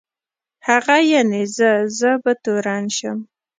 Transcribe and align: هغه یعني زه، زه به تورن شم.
هغه 0.67 0.95
یعني 1.13 1.41
زه، 1.55 1.71
زه 1.99 2.11
به 2.23 2.33
تورن 2.43 2.83
شم. 2.97 3.17